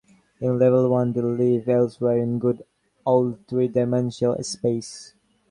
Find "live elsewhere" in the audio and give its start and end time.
1.21-2.17